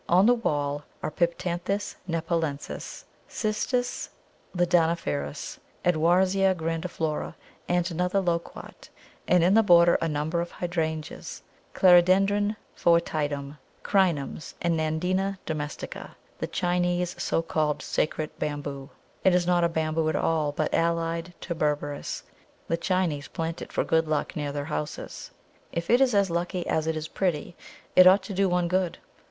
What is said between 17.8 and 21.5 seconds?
sacred Bamboo. It is not a Bamboo at all, but allied